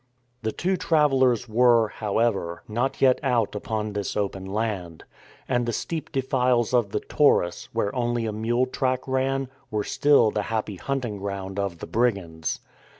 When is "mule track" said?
8.33-9.07